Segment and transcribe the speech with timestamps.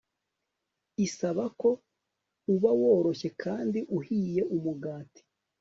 [1.05, 1.69] isaba ko
[2.53, 5.21] uba woroshye kandi uhiye Umugati